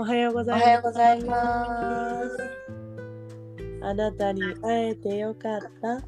[0.00, 0.64] おはようごおざいます。
[0.64, 2.38] はようございます。
[3.82, 6.00] あなたに会えてよかった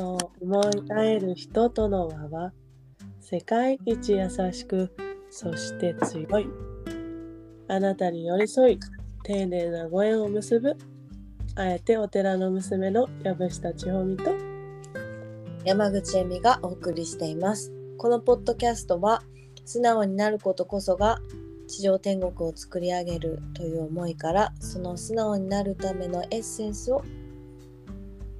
[0.00, 2.52] と思い合える人との輪は
[3.20, 4.94] 世界一優しく
[5.28, 6.46] そして強い
[7.66, 8.80] あなたに寄り添い
[9.24, 10.76] 丁寧なご縁を結ぶ
[11.56, 14.30] あえてお寺の娘の藪下千穂美と
[15.64, 17.72] 山口恵美がお送りしています。
[17.98, 19.24] このポッドキャストは
[19.64, 21.18] 素直になることこそが
[21.70, 27.04] 地上天国を作り上げるという思いからその素直になるためのエッセンスを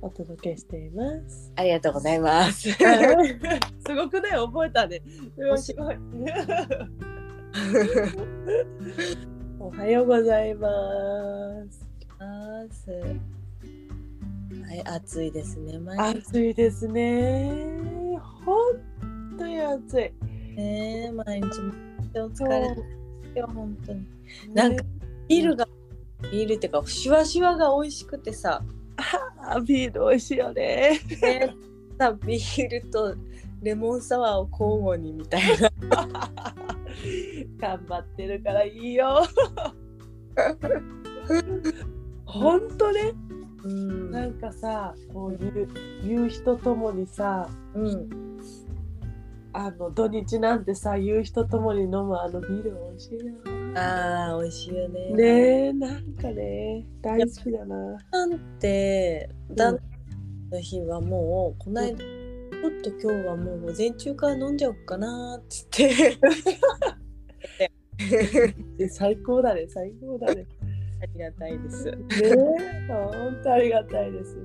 [0.02, 1.52] お届けしています。
[1.55, 2.73] ありがとうございます。
[2.73, 2.79] す
[3.95, 5.01] ごくね覚えたね。
[5.59, 5.97] すごい。
[9.60, 10.69] おはようございま
[11.71, 11.88] す。
[14.71, 15.79] はい、暑いですね。
[15.79, 18.19] 毎日暑いですね。
[18.45, 18.57] 本
[19.38, 20.12] 当に暑い。
[20.57, 21.46] ね、毎日
[22.16, 22.99] お疲れ
[23.35, 24.07] そうよ本当に。
[24.55, 24.85] なんか
[25.29, 25.67] ビールが
[26.31, 28.63] ビールっていうかシュワシュワが美味しくてさ、
[29.39, 31.01] あビール美味しいよね。
[31.23, 31.55] ね、
[31.99, 33.15] さビールと
[33.63, 35.71] レモンサワーを交互にみたいな。
[37.59, 39.23] 頑張ってるからいいよ。
[42.25, 43.13] 本当ね。
[43.63, 45.69] うんなんかさ、こういう
[46.03, 48.30] 言う人ともにさ、うん、
[49.52, 53.18] あの土日なんてさ、言う人ともに飲むあのビール美味しい
[53.74, 54.30] な。
[54.32, 55.12] あー美味しいよね。
[55.12, 55.24] ね
[55.68, 57.76] え、なんかね、大好きだな。
[58.12, 59.78] なんて旦
[60.51, 66.19] 那の日はもうこの間、ちょっと今日はもう午前中から飲んじゃおうかなっつって。
[68.78, 70.47] え 最高だね、最高だね。
[71.03, 71.84] ありがたいです。
[71.91, 72.34] ねえ、
[72.88, 74.37] 本当ありがたいです。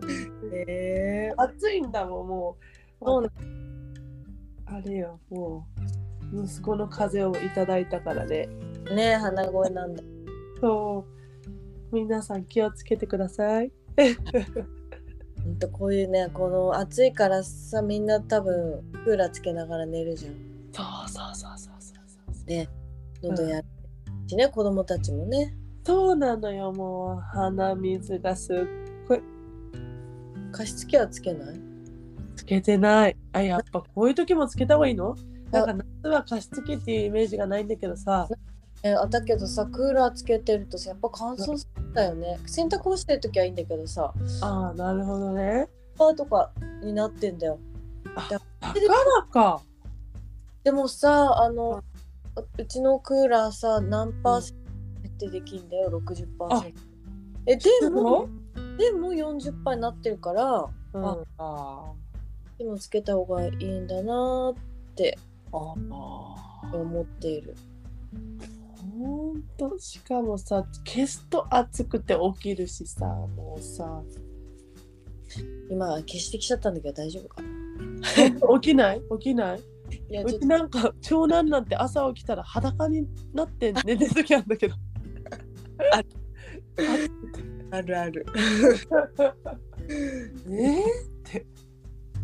[0.51, 2.57] ね暑いんだもん、も
[3.01, 3.05] う。
[3.05, 3.31] そう
[4.67, 5.67] あれよ、も
[6.33, 8.47] う、息子の風邪をいただいたからね。
[8.93, 10.03] ね鼻声なんだ。
[10.61, 11.05] そ
[11.91, 11.95] う。
[11.95, 13.71] 皆さん気をつけてください。
[15.43, 20.33] ほんとこういうねこの暑いからさみんな多分クーラーつけながら寝るじゃん。
[20.73, 22.45] そうそうそうそうそうそう。
[22.45, 22.67] で
[23.23, 23.67] 喉やる
[24.27, 28.57] しね、子供たちもねそうなのよ、もう鼻水がすっ
[29.07, 29.21] ごい
[30.51, 31.61] 加湿器はつけない？
[32.45, 33.17] つけてない。
[33.33, 35.15] あ、やっぱこういう時もつけた方がいいの？
[35.51, 35.73] なんか
[36.03, 38.27] 夏は加湿器っていうイメージがないんだけどさ。
[38.83, 42.37] えあだけどさクーラーつけてるとさやっぱ乾燥するんだよね。
[42.45, 44.13] 洗濯をしてる時はいいんだけどさ。
[44.41, 45.67] ああ、なるほどね。
[45.97, 46.51] パーとか
[46.83, 47.57] になってんだよ。
[48.29, 49.61] だからか。
[50.63, 51.83] でもさあの
[52.59, 56.73] うちのクーラーさ何パーセント設定できんだよ？60%
[57.47, 58.29] えでも
[58.77, 60.69] でも40%になってるから。
[60.93, 61.91] うん、ああ
[62.57, 65.17] でもつけた方がいいんだなって。
[65.51, 67.55] 思っている。
[68.97, 69.77] ほんと？
[69.79, 74.01] しかもさ消すと暑くて起きるしさもうさ。
[75.69, 78.59] 今消してきちゃったんだけど大丈夫かな？
[78.59, 79.01] 起きない？
[79.19, 79.61] 起きない？
[80.23, 84.75] うちなんか長男なんて朝起きたら裸になって寝てる時あるんだけど。
[87.71, 87.97] ある。
[87.99, 88.25] ある。
[90.49, 90.83] え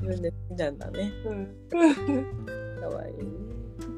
[0.02, 1.12] 自分で見たんだね。
[1.26, 3.18] ー、かわいい。
[3.18, 3.24] ね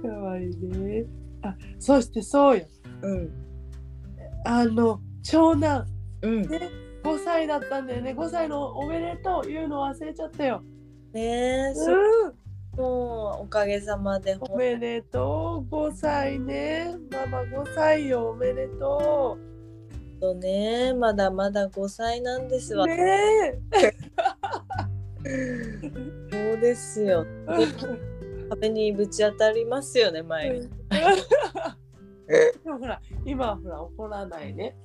[0.02, 1.06] かわいいね。
[1.42, 2.66] あそしてそうよ。
[3.02, 3.32] うん。
[4.46, 5.86] あの長男。
[6.22, 6.42] うん。
[6.44, 6.70] ね
[7.04, 8.14] 5歳だったんだよね。
[8.18, 10.64] 5歳のおめでとう言うの忘れちゃったよ、
[11.12, 11.98] ねえ、そう
[12.30, 12.80] ん。
[12.80, 16.96] もうおかげさまでおめでとう5歳ね。
[17.12, 19.38] ママ5歳よおめでと
[20.24, 23.60] とねまだまだ5歳なんですわ、うね
[26.32, 27.26] そうですよ。
[28.50, 30.70] 壁にぶち当たりますよね毎日、
[32.30, 34.76] えでもほら今はほら怒らないね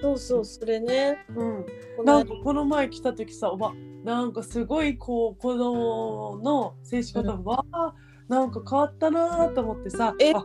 [0.00, 1.18] そうそうそれね。
[1.34, 1.66] うん。
[2.04, 3.72] なんかこの前来た時さおば
[4.04, 7.94] なんかすごいこう子供の接し方が、わあ
[8.28, 10.32] なんか変わったなと思ってさえ？
[10.32, 10.44] あ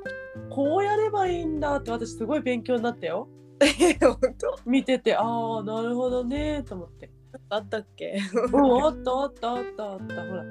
[0.50, 3.28] こうやればいいんだって私すごい勉強になったよ。
[4.02, 7.10] 本当見ててああなるほどねと思って
[7.50, 8.20] あったっけ？
[8.34, 10.28] うんあったあったあったあった。
[10.28, 10.44] ほら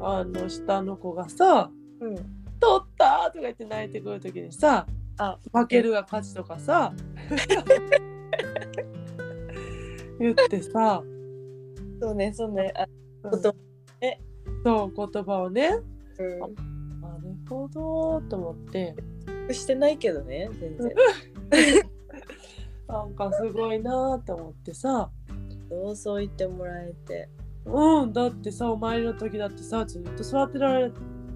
[0.00, 1.70] あの下の子がさ
[2.00, 2.14] うん
[2.60, 4.86] 「取った!」とか言って泣いてくる時にさ
[5.18, 6.92] あ負けるが勝ちとかさ
[10.20, 11.02] 言ってさ。
[12.00, 12.72] そうねそうね。
[12.76, 12.86] あ
[14.64, 15.70] そう言葉をね。
[16.18, 16.22] う
[17.00, 18.94] なるほどと思って。
[19.48, 20.94] んしてないけどね全然。
[22.88, 25.10] なんかすごいなと思ってさ
[25.68, 27.28] そうそう言ってもらえて
[27.64, 30.90] うんだってさお参りの時だってさずっと座ってられ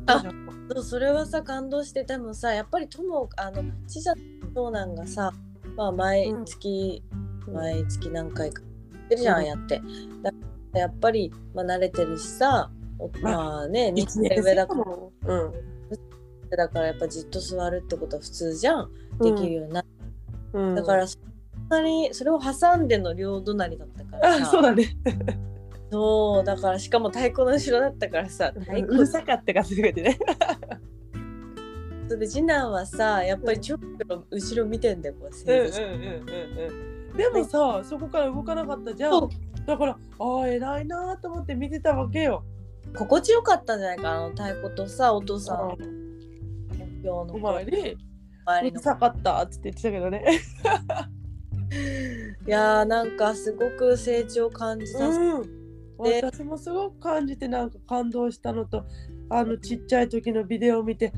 [0.07, 0.69] たじゃん。
[0.75, 4.15] そうそれはさ感動してでもさやっぱり友あのちさ
[4.55, 5.33] 長男がさ
[5.77, 7.03] まあ毎月、
[7.53, 9.47] 毎月何回かやってるじゃん、うん。
[9.47, 9.83] やって。
[10.23, 10.37] だか
[10.73, 14.85] らやっぱり、まあ、慣れてるしさおまあね一日上だから。
[14.85, 15.53] もうん。
[16.51, 18.91] だからやっぱじっと座るってことは普通じゃん。
[19.21, 19.85] できるようになっ
[20.53, 20.75] うん。
[20.75, 21.19] だからそ
[21.67, 24.43] んなにそれを挟んでの両隣だったからさ。
[24.43, 24.97] あそうだね。
[25.91, 30.19] そうだからしかも太鼓の後ろだったからさ太鼓うるさかったかすべてね。
[32.09, 36.09] それで次男はさやっぱりちょっと後ろ見てんだよこう正座してうんうんうん
[37.11, 39.31] うんでもさそこから動かなかったじゃそん
[39.67, 42.43] だからああ偉いなと思って見てたわけよ。
[42.97, 45.77] 心地よかったんじゃないかあの太鼓とさお父さん。
[45.79, 47.03] うん。
[47.03, 47.35] のの。
[47.35, 50.25] お前にうるさかったっつって言ってたけどね
[52.47, 55.63] いやーなんかすごく成長感じさせうん
[56.03, 58.85] で私もすごく感じてなんか感動したのと
[59.31, 61.13] あのちっちゃい時のビデオを見て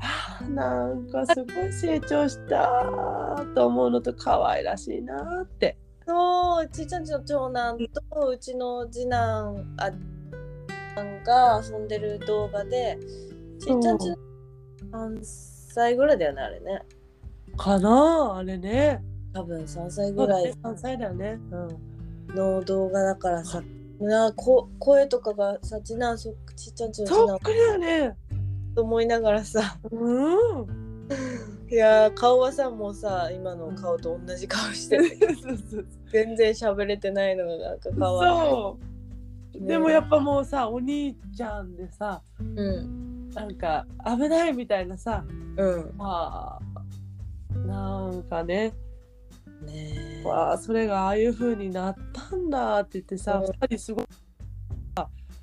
[0.00, 2.66] あーなんかすごい成長した
[3.54, 5.76] と思うのと可愛らしいなって。
[6.06, 7.78] そうちっちゃんちの長男
[8.10, 9.92] とうちの次男あ
[11.24, 12.98] が遊んでる動画で
[13.60, 14.16] ちっちゃんちの
[14.90, 16.82] 3歳ぐらいだよねあれね
[17.56, 17.90] かな
[18.34, 19.04] ああれね。
[19.32, 21.38] 多分3歳ぐらいだね3歳だよね。
[22.28, 23.62] うん、の動画だからさ
[24.00, 28.16] なこ声とかがさ次男そっちっちゃんちの次男そっくりだね。
[28.74, 30.90] と思いながらさうん。
[31.70, 39.60] いやー顔はさもうさ今の顔と同じ顔してて そうそう全然喋れてないのがなんか可愛いそう。
[39.60, 45.24] ねでもやっぱもうさお兄ちゃんでさうんなんか危ないみたいなさ
[45.56, 46.58] うんま
[47.54, 48.72] あなんかね
[49.60, 50.20] ね。
[50.22, 53.46] えわあそれがああいう風になったんだって言ってさ、うん。
[53.46, 54.06] 二人すごい。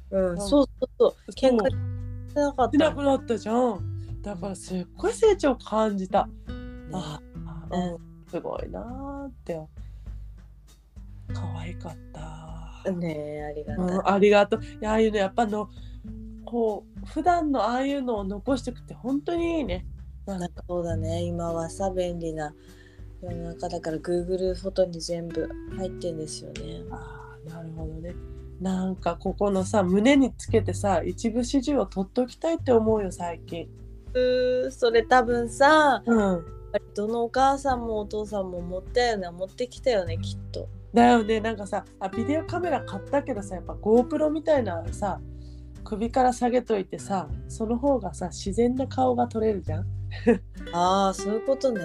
[0.10, 1.32] うんそうそうそう。
[1.32, 4.22] 喧嘩してなかっしなたくなったじゃん。
[4.22, 6.30] だからすっごい成長感じた、
[6.92, 7.22] あ
[7.70, 7.94] あ、ね。
[7.94, 9.62] うん、すごいなーって。
[11.34, 14.62] 可愛かった、ねえありがたい、うん、ありがとう。
[14.64, 15.70] いやああいうのやっぱの
[16.46, 19.86] こう普段のああいうのを残しておくって本当にいいね。
[20.26, 20.64] なんか。
[20.68, 21.24] そうだね。
[21.24, 22.54] 今はさ便利な
[23.22, 26.84] 世の中だから Google フォトに全部入ってんですよね。
[26.92, 28.16] ああなるほどね。
[28.62, 33.68] なんかここのさ胸につけてさ一部始終を取っておきたいって思うよ最近。
[34.14, 36.46] うーそれ多分さうん。
[36.94, 40.68] どのお母さんもお父さんも持ったよね持ってきたよねきっと。
[40.94, 41.40] だよね。
[41.40, 45.20] なんかさあビデオカメラ買ったけどさやっぱ GoPro みたいなさ
[45.88, 49.86] 首から下げといてさその方がさ自然な顔が撮れるじゃん。
[50.74, 51.82] ああそういうことね。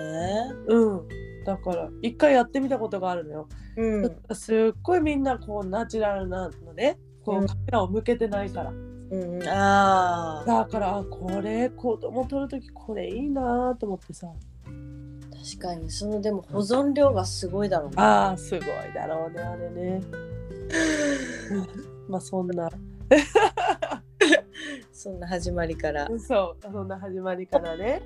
[0.67, 1.09] うん。
[1.45, 4.17] だから一回やってみたことがあるのよ、うん。
[4.35, 6.99] すっごいみんなこうナチュラルなのね。
[7.25, 7.47] こううん。
[7.47, 14.29] カメラを向けてないから、うんああだからあこれ子供撮る時これいいなと思ってさ。
[15.45, 17.95] 確かにそのでも保存量がすごいだろうね。
[17.99, 18.63] あーすごい
[18.95, 20.01] だろうねあれね。
[22.09, 22.69] まあそんな
[25.03, 26.09] そんな始まりから。
[26.17, 28.01] そうそんな始まりからね。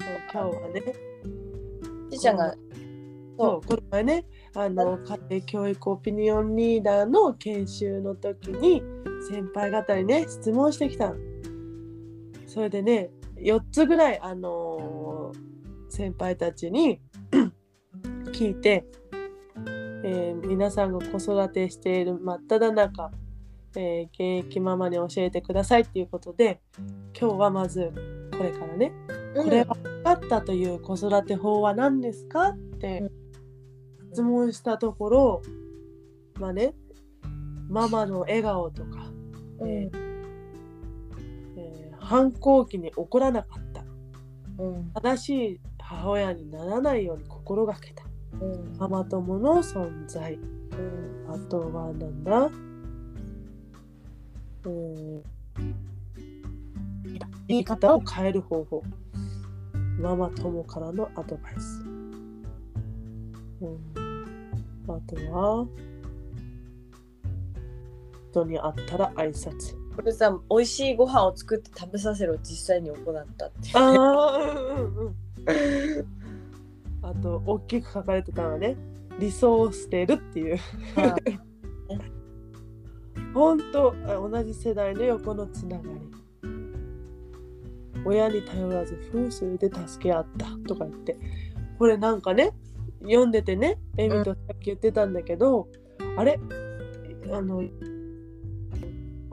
[0.00, 0.82] そう今日はね。
[2.10, 2.52] ちいちゃんが
[3.38, 4.26] そうこの前ね
[4.56, 8.82] あの家庭教育オピニオンリーダーの研修の時に
[9.30, 11.16] 先輩方にね質問してきたの。
[12.48, 15.38] それでね4つぐらいあのー
[15.88, 17.00] 先輩たちに
[18.32, 18.84] 聞いて、
[20.02, 23.12] えー皆さんが子育てしている真っ只中、
[23.76, 26.60] えー現役ママに教えてくださいっていうことで
[27.18, 27.92] 今日はまず
[28.36, 28.92] これからね
[29.36, 33.10] これは分かったという子育て法は何ですかって
[34.12, 35.42] 質問したところ
[36.38, 36.74] まあね
[37.68, 39.10] ママの笑顔とか、
[39.60, 39.68] うん。
[39.68, 39.98] えー
[41.56, 43.82] えー反抗期に怒らなかった。
[44.62, 44.90] うん。
[44.92, 48.04] 正しい母親にならないように心がけた。
[48.42, 48.76] うん。
[48.76, 50.34] ママ友の存在。
[50.34, 51.24] うん。
[51.30, 52.50] あとはなんだ？
[54.64, 55.22] うん
[57.46, 58.82] 言い方を変える方法。
[60.00, 61.82] ママ友からのアドバイス、
[63.60, 63.78] うん、
[64.88, 65.66] あとは
[68.30, 69.76] 人に会ったら挨拶。
[69.94, 73.70] これさ美味しいご飯を作って食べさせろ実際に行ったって。
[73.74, 75.14] あうんうん
[77.02, 78.76] あと大きく書かれてたのはね
[79.18, 80.58] 理想を捨てるっていう
[83.34, 85.90] 本当あ同じ世代の横のつながり。
[88.06, 91.16] 親に頼らず夫婦で助け合ったとか言って。
[91.78, 92.52] これなんかね
[93.02, 95.68] 読んでてねエミとさっき言ってたんだけど、
[96.16, 96.38] あれ
[97.32, 97.62] あの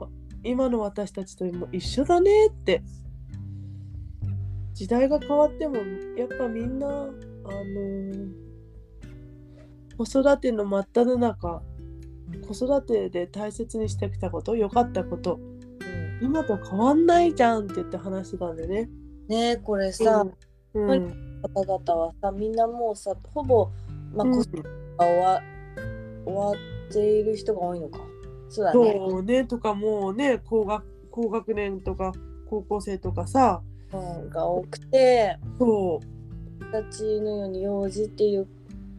[0.00, 0.08] あ
[0.42, 2.82] 今の私たちとも一緒だねって。
[4.74, 5.76] 時代が変わっても
[6.16, 7.12] やっぱみんなあの
[9.98, 11.62] 子育ての真っ只中
[12.40, 15.38] 子育てで大切にしてきたこと良かったこと。
[16.20, 16.26] うん。
[16.26, 18.88] 今と変わんないじゃんって言って話してたんだよね。
[19.28, 20.26] ねえこれさ、
[20.74, 21.40] うん。
[21.54, 23.70] 方々はさみんなもうさほぼ、
[24.14, 24.34] まあ、うん。
[24.34, 25.40] 子育てが終わ
[26.24, 28.00] 終わっている人が多いのか。
[28.48, 29.06] そうだね。
[29.08, 29.44] そうね。
[29.44, 32.12] とかもうね高学高学年とか
[32.48, 33.62] 高校生とかさ
[33.92, 36.00] うんが多くてそ
[36.72, 38.48] たちのように幼児っていう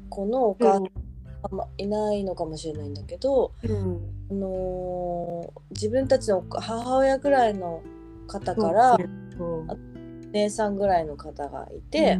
[0.09, 0.83] 子のおう、母さん
[1.43, 3.99] あんまいないのかもしれないんだけど、うん、
[4.31, 7.81] あのー自分たちの母親ぐらいの
[8.27, 8.97] 方から
[10.31, 12.19] 姉さんぐらいの方がいて、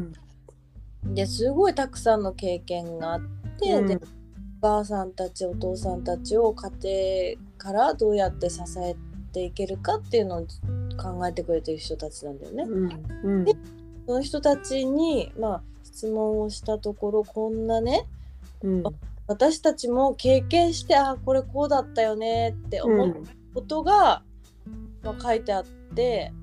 [1.04, 3.22] ですごいたくさんの経験があっ
[3.60, 3.88] て、うん。
[3.88, 8.96] でお母さんたちお父さんたちを家庭からどうやって支え
[9.34, 10.48] ていけるかっていうのを
[10.98, 12.64] 考えてくれてる人たちなんだよね。
[12.64, 12.88] う
[13.30, 13.42] ん。
[13.42, 13.46] うん。
[14.06, 18.08] その人たちに、まあ、質問をしたところこんなね
[18.64, 18.84] うん
[19.28, 23.24] 私たちも経験してあこれこうだったよねってう思うん。
[23.54, 24.24] ことが、
[25.04, 26.34] まあ、書いてあって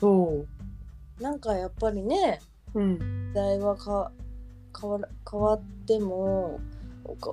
[0.00, 0.44] そ
[1.20, 2.40] なんかやっぱりね
[2.74, 2.98] ううん。
[2.98, 4.12] 時代はか
[4.80, 6.60] 変わら変わっても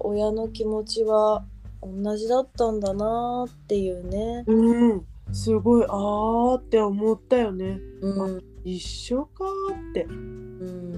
[0.01, 1.43] 親の気持ちは
[1.81, 4.43] 同じだったんだなっていうね。
[4.47, 5.05] うん。
[5.31, 7.79] すごいあーって思ったよね。
[8.01, 8.43] うん。
[8.63, 10.15] 一緒かーって、うん、
[10.59, 10.94] うん、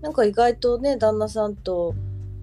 [0.00, 1.94] なんか意外とね旦那さんと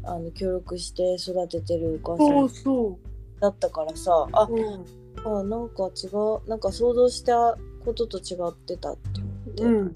[0.03, 2.99] あの協力して育ててるお母さんそ
[3.39, 9.93] だったからさあう、うんあなんか違うなんか想像したことと違ってたって思って、うん。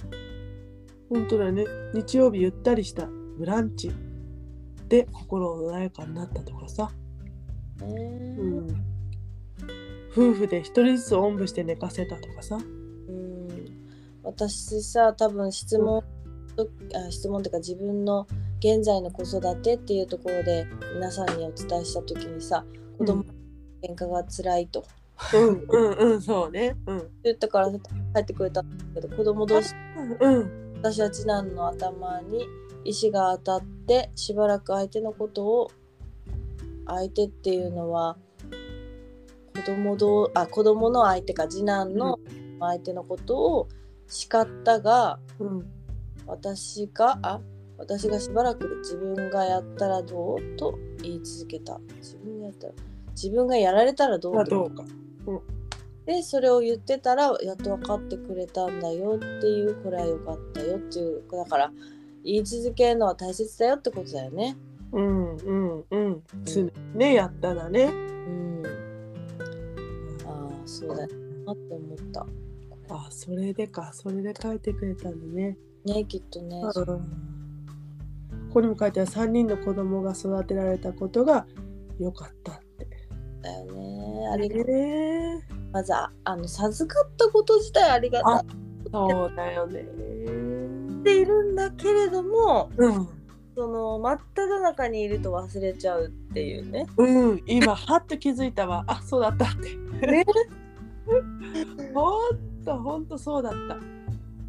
[1.10, 1.66] 本当だよね。
[1.94, 3.92] 日曜日ゆったりしたブランチ
[4.88, 6.92] で心穏やかになったとかさ。
[7.82, 7.88] ね
[8.38, 8.68] うん。
[10.12, 12.58] 夫婦で一人ずつおんぶして寝かせたとかさ。
[12.58, 13.50] うん
[14.24, 16.04] 私さ多分質問、あ
[17.10, 18.28] 質問っていうか自分の
[18.60, 22.66] 現在の子育てっていうところで皆さんにお伝えした時にさ
[22.98, 23.34] 子供の
[23.82, 24.86] 喧嘩が辛いと。
[25.34, 25.66] うん。
[25.70, 25.92] うん。
[26.14, 26.22] うん。
[26.22, 26.76] そうね。
[26.86, 27.10] うん。
[27.24, 27.78] 言ったから帰
[28.20, 29.74] ってくれたんだけど子供同士
[30.20, 30.74] うん。
[30.76, 32.46] 私は次男の頭に
[32.86, 35.72] 石が当たってしばらく相手のことを
[36.88, 38.18] 相手っていうのは
[39.56, 42.20] 子供どあ子供の相手か次男の
[42.60, 43.70] 相手のことを
[44.08, 45.79] 叱ったがうん
[46.30, 47.42] 私があ
[47.78, 52.74] 私がしばらく自分がやったらどうと言い続けた自分がやったら
[53.12, 54.84] 自分がやられたらどうまあどうか。
[56.06, 61.72] でそれを言ってたらやっと分かってくれたんだよっていうこれは良かったよっていうだから
[62.24, 64.58] 言い続けるのは大切だよってことだよね。
[64.92, 66.24] うんうんうん。
[66.46, 67.84] 常にねやったらね。
[67.84, 68.64] うん。
[70.26, 71.10] ああそうだよ
[71.46, 72.26] なって思った。
[72.90, 75.58] あそれでかそれで書いてくれたんだね。
[75.86, 76.62] ねきっとね。
[76.62, 77.30] うん
[78.50, 81.46] ここにも書いてある3人の子供が育てられたことが
[82.00, 82.88] 良かったって。
[83.42, 84.28] だよね。
[84.34, 88.46] ありがねまずああの授かったこと自体ありがたい
[88.92, 89.82] そうだよね。
[89.82, 93.08] っているんだけれどもうん。
[93.56, 96.88] その真っ只中にいると忘れちゃうっていうね。
[96.98, 98.86] うん、今はっと気づいたわ。
[98.88, 100.08] あ、そうだったって。
[100.08, 100.26] ね
[101.94, 103.78] ほんと、ほんとそうだった。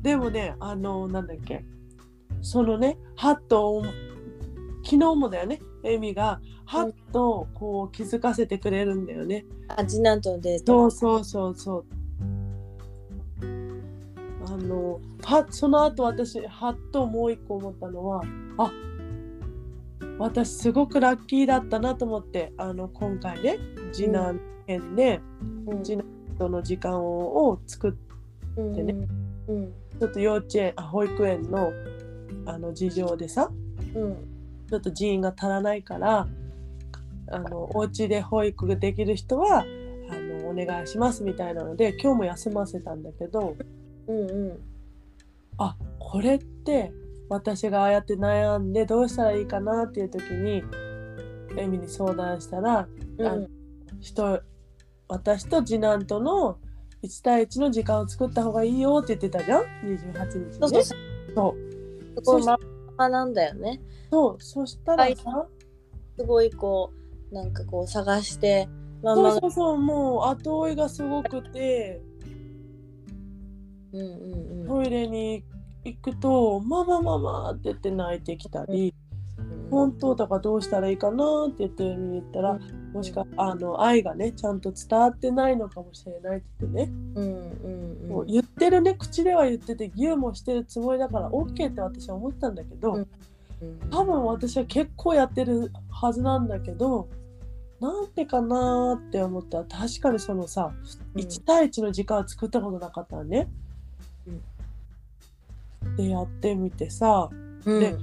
[0.03, 1.65] でもね、あの、なんだっけ。
[2.43, 3.83] そのね、はっと、
[4.83, 9.45] 昨日もだよね、エミが、はっとこう気づかせてくれるんだよね。
[9.69, 10.91] あ次男とのデート。
[10.91, 11.85] そうそうそうそう。
[14.47, 18.23] あの、はその後私、はっともう一個思ったのは、
[18.57, 18.73] あ
[20.19, 23.59] 私すごくラッキーだったなと思って、あの、今回ね、
[23.93, 25.21] 次男編で、
[25.67, 26.07] うん次男
[26.39, 27.93] との時間をを作っ
[28.57, 29.07] うんでね
[29.49, 29.73] うん。
[29.99, 31.73] ちょっと幼稚園、あ保育園の
[32.47, 33.51] あの事情でさ、
[33.95, 34.17] うん。
[34.69, 36.27] ちょっと人員が足らないから、
[37.33, 39.65] あのお家で保育ができる人はあ
[40.15, 43.57] のお願いしますみたいなので今日も休ませたんだけど
[44.09, 44.61] うんうん。
[45.59, 46.93] あこれって
[47.29, 50.65] 私がああやって悩んでどうしたらいいかなっていう時に
[51.57, 52.87] エミに相談したらあ
[53.19, 53.49] うん。
[54.01, 54.43] 人
[55.09, 56.59] 私と次男との
[57.03, 60.53] 1対1の時間を作った方がいいよって言ってたじゃん？28日にね。
[60.53, 60.99] そうそうそう。
[61.35, 61.57] そ
[62.17, 62.25] う。
[62.25, 62.59] そこま
[62.97, 63.81] まなんだよね。
[64.11, 64.37] そう。
[64.43, 65.47] そしたらさ、
[66.19, 66.93] すごいこ
[67.31, 68.69] うなんかこう探して
[69.03, 72.03] ママがそうそうそうもう後追いがすごくて。
[73.93, 74.67] うんうんうん。
[74.69, 75.45] トイレに
[75.85, 78.95] 行くと「ママママ」って言って泣いてきたり
[79.71, 82.61] 「本当だからどうしたらいいかな」って言って見に行ったら、
[82.93, 92.99] もしかあの愛がねちゃんと伝わってないのかもしれないって言ってね、うんうんもう言ってるね口では言っててギューもしてるつもりだから OK って私は思ったんだけど、うん。
[92.99, 93.09] うん
[93.91, 97.09] 多分私は結構やってるはずなんだけど
[97.79, 99.59] なんでかなーって思った。
[99.59, 100.73] ら確かにそのさ、
[101.15, 101.21] うん。
[101.21, 103.49] 1対1の時間は作ったことなかったわね。
[105.97, 107.29] でやってみてさ
[107.65, 107.81] うん。
[107.81, 107.97] で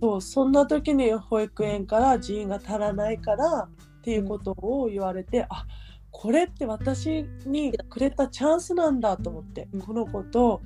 [0.00, 3.68] そうそんな時に保育園から人員が足らないから
[4.08, 5.66] っていうことを言われて、あ
[6.10, 9.80] これって私にくれたチャンスなんだと思って、うん。
[9.82, 10.62] この子と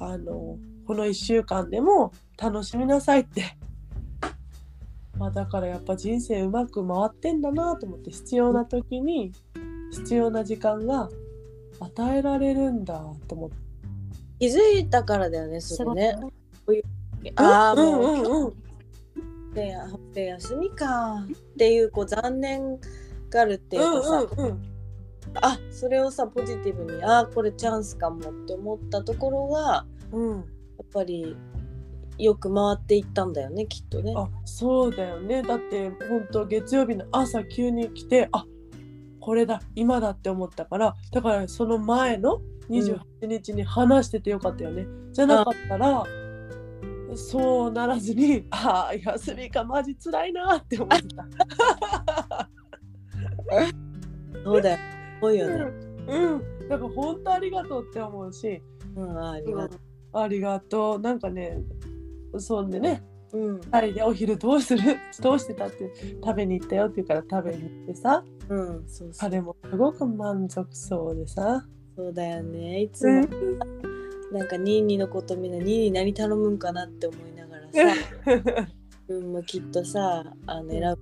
[0.00, 3.56] あのこの1週間でも楽しみなさいって。
[5.16, 9.32] まあ、だからやっぱ人生うまく回ってんだなと思って必要な時に
[9.92, 11.08] 必要な時間が
[11.78, 13.56] 与えられるんだと思って。
[14.40, 16.18] 気づいたからだよねそれね。
[17.36, 17.92] ああうん。
[17.92, 18.71] もう、うんうん
[19.54, 21.24] で休みか。
[21.26, 22.78] っていうこう残念
[23.30, 24.62] がるっていうかさ、うんうんうん。
[25.40, 30.44] あそれをさポジティブにあこれチャンスかもって思ったところがうん、やっ
[30.92, 31.36] ぱり
[32.18, 34.12] よく回っていったんだよねきっとね。
[34.16, 35.42] あそうだよね。
[35.42, 38.44] だって本当月曜日の朝急に来てあ
[39.20, 46.04] これだ今だって思ったからだからその前の28日に話しててよかったよね、じゃなかったら
[47.16, 51.26] そうならずにああ休みかマジ辛いなって思ってた。
[54.44, 54.78] そうだよ。
[55.20, 55.54] 多いよね。
[56.08, 58.62] うん、うん、だから本当ありがとうって思うし、
[58.96, 59.78] うん、ありがと
[60.12, 61.58] ありがとうなんかね
[62.38, 63.02] そんでね
[63.32, 63.38] う。
[63.38, 63.60] うん。
[63.60, 64.82] 2人でお昼どうする？
[65.20, 65.92] どうしてたって
[66.24, 69.30] 食べに行ったよって言うから食べに行ってさうん、そうそう。
[69.30, 71.64] 彼もすごく満足そうでさ。
[71.96, 72.82] そうだよね。
[72.82, 73.26] いつも、
[74.32, 77.94] なんかニーニーのことみんなニーニー何頼むんかなって思いながらさ、
[79.08, 80.96] うん、もうきっとさ、あの選ぶ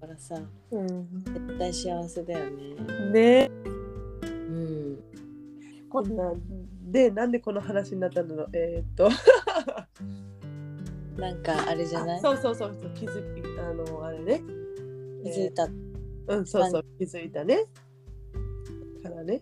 [0.00, 0.38] からさ、
[0.70, 2.74] うん、絶対幸せだよね。
[3.12, 3.50] ね。
[4.22, 4.98] うん。
[5.88, 6.34] こんな
[6.82, 8.46] でなんでこの話になったの？
[8.52, 9.08] えー、っと。
[11.18, 12.20] なんかあれじゃない？
[12.20, 14.42] そうそうそうそう気づきあのあれね。
[15.24, 15.64] 気づいた。
[16.28, 17.64] うんそうそう気づいたね。
[19.02, 19.40] からね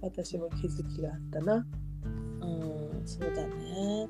[0.00, 1.64] 私も気づきがあったな
[2.42, 4.08] うん、そうだね。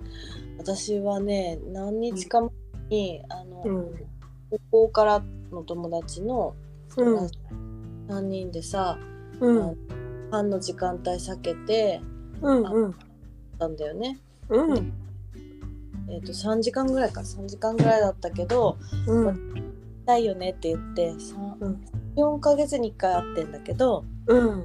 [0.59, 2.51] 私はね、何日か前
[2.91, 3.95] に、あの、うん。
[4.51, 6.55] 高校からの友達の
[6.97, 7.29] うん。
[8.09, 8.99] 3人でさ、
[9.41, 9.77] うん。
[10.31, 12.01] パンの時間帯避けて
[12.41, 12.95] うんうん。
[13.59, 14.19] たんだよね。
[14.49, 14.93] うん。
[16.09, 17.21] えっ、と3時間ぐらいか。
[17.21, 19.65] 3時間ぐらいだったけどうん
[20.05, 21.85] 「たいよね」って言ってさうん。
[22.17, 24.65] 4ヶ月に1回会ってんだけどうん。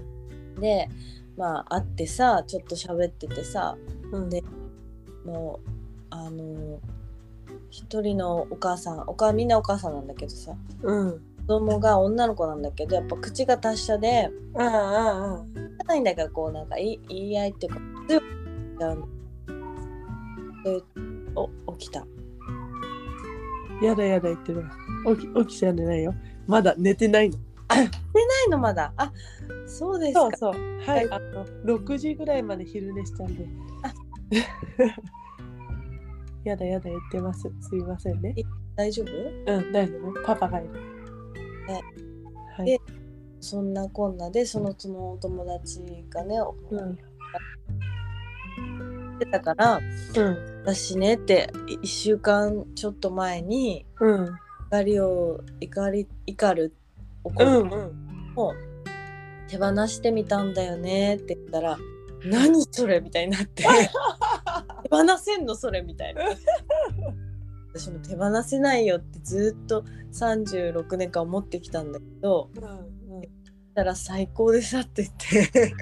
[0.59, 0.89] で
[1.37, 3.77] まあ会ってさちょっと喋っててさ
[4.11, 4.43] うんで
[5.25, 5.69] もう
[6.09, 6.79] あの
[7.69, 11.21] 一人のお母さんお母みんなお母さんなんだけどさうん。
[11.47, 18.25] 子供が女の子なんだけどやっぱ口が達者でああああないんだからこうなんか言い言い合いっていうか強く
[20.63, 20.83] で
[21.35, 22.05] お起きた。
[23.81, 24.61] やだやだ言ってる。
[25.05, 26.13] わ起き起きちゃ寝ないよ。
[26.47, 27.37] まだ寝てないの
[27.75, 27.89] ない
[28.49, 28.93] のまだ。
[28.97, 29.11] あ
[29.65, 30.19] そうですか。
[30.21, 30.53] そうそう。
[30.85, 31.09] はい。
[31.11, 33.45] あの6時ぐらいまで昼寝したんで。
[33.83, 33.93] あ。
[36.43, 37.51] やだやだ言ってます。
[37.59, 38.33] すいませんね。
[38.75, 39.53] 大丈夫？
[39.53, 40.23] うん大丈夫。
[40.23, 40.73] パパがいる。
[41.67, 41.81] ね
[42.55, 42.65] はい。
[42.65, 42.81] で
[43.39, 46.37] そんなこんなでそのそのお友達がね
[46.71, 46.97] うん。
[49.19, 49.83] 出たからうん。
[50.63, 54.29] 私ねって1週間ちょっと前にうん。
[54.69, 56.65] 怒りを怒り怒る怒る
[57.37, 58.33] うんうん。
[58.35, 58.53] を
[59.47, 61.77] 手放してみたんだよねって言ったら
[62.25, 63.63] 「何それ?」みたいになって
[64.83, 66.23] 「手放せんのそれ」みたいな。
[67.73, 72.97] 私も手放せないよってずっと36年間思ってきたんだけどうん
[73.75, 75.15] たら最高でさって言っ
[75.53, 75.73] て。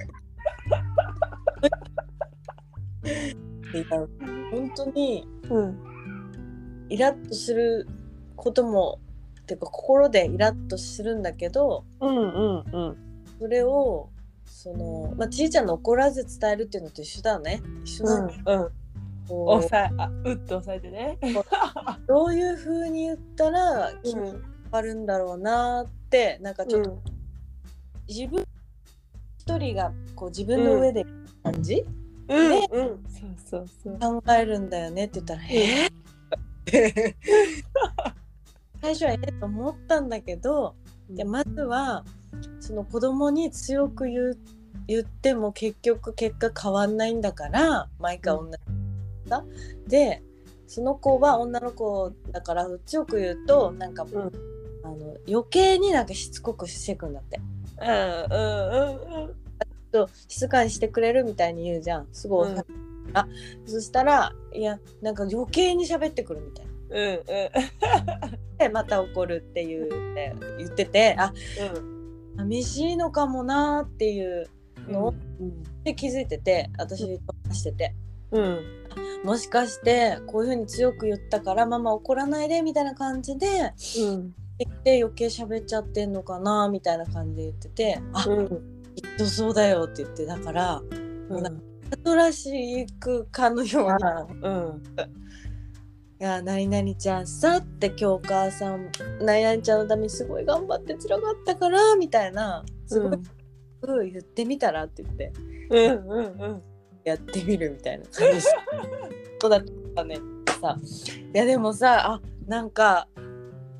[3.77, 4.07] い や
[4.51, 5.79] 本当にうん。
[6.89, 7.87] イラッとする
[8.35, 8.99] ことも
[9.45, 12.97] てか心でイラッとするんだけどうんうんうん。
[13.39, 14.09] それを
[14.45, 17.61] そのまあちいちゃんの怒らず伝えるっていうのと一緒だね。
[17.83, 18.61] 一緒うなんだ、ん。
[18.61, 18.71] うん。
[19.27, 21.17] こう押さえあうっと押さえてね。
[22.07, 26.99] どういう風に言ったら気う分んわるんだろうなってなんかちょっとうん。
[28.07, 28.43] 自分
[29.39, 31.05] 一人がこう自分の上で
[31.43, 31.83] 感じ、
[32.29, 32.49] うん。
[32.49, 32.87] ねうん。
[33.09, 33.99] そうそうそう。
[33.99, 37.15] 考えるんだよねって言ったら「えー？
[38.81, 40.75] 最初はええと思ったんだけど
[41.09, 42.03] いやまずは
[42.59, 44.37] その子供に強く言う
[44.87, 49.43] 言っても結局結果変わんないんだから毎回同じだ、
[49.87, 50.21] で
[50.67, 54.31] その子は女の子だから強く言うとなんか、うん。
[54.83, 57.41] あの余計になんかしつこくしてくんだって。
[57.81, 58.37] うんう
[59.21, 59.35] んうん
[59.91, 62.07] と静かにしてくれるみたいに言うじゃん。
[62.11, 62.65] すごい、うん。
[63.13, 63.27] あ
[63.65, 67.19] そしたらいやなんか余計に喋ってくるみたいなうんうん。
[68.57, 71.33] でまた怒るっていうって言っててあ
[72.37, 74.47] 寂しいのかもなーっていう
[74.87, 75.63] のうん。
[75.83, 77.95] で気づいてて私と話してて。
[78.31, 78.59] うん。
[79.23, 83.47] もしかしてこういう風に強く言ったからママ怒らないでみたいな感じで
[83.99, 84.35] うん。
[84.57, 88.47] 言って余計喋っちゃってんのかなみたいな感じで言ってて「あうん。
[88.47, 90.81] きっとそうだよ」って言ってだから
[91.29, 91.43] うん。
[91.43, 91.61] なん
[92.03, 94.83] トらしくかのようにあうん。
[94.83, 95.24] い
[96.25, 98.89] や何々ちゃんさって今日お母さん
[99.21, 104.11] 何々ちゃんのためにすごい頑張って辛かったからみたいなすごいうん。
[104.11, 105.31] 言ってみたらって言って
[105.69, 106.63] うんうんうん。
[107.03, 108.05] やってみるみたいな。
[108.05, 109.63] 感じそうだっ
[109.95, 110.17] たね。
[110.59, 110.77] さ
[111.33, 113.07] いやでもさあなんか